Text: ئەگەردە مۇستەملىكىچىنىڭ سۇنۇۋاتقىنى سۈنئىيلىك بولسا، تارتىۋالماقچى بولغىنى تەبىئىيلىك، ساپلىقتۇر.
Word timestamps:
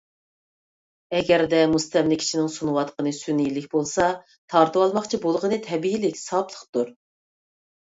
ئەگەردە 1.17 1.59
مۇستەملىكىچىنىڭ 1.73 2.47
سۇنۇۋاتقىنى 2.55 3.13
سۈنئىيلىك 3.19 3.69
بولسا، 3.75 4.09
تارتىۋالماقچى 4.55 5.23
بولغىنى 5.29 5.63
تەبىئىيلىك، 5.71 6.21
ساپلىقتۇر. 6.25 6.95